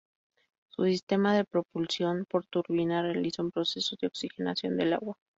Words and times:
Su 0.69 0.85
sistema 0.85 1.37
de 1.37 1.45
propulsión 1.45 2.25
por 2.25 2.47
turbina 2.47 3.03
realiza 3.03 3.43
un 3.43 3.51
proceso 3.51 3.95
de 4.01 4.07
oxigenación 4.07 4.75
del 4.75 4.93
agua. 4.93 5.15